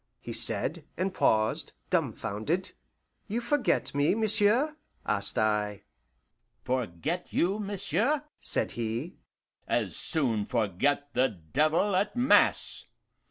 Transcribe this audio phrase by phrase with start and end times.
[0.19, 2.71] he said, and paused, dumfounded.
[3.27, 5.83] "You forget me, monsieur?" asked I.
[6.63, 9.17] "Forget you, monsieur?" said he.
[9.67, 12.85] "As soon forget the devil at mass!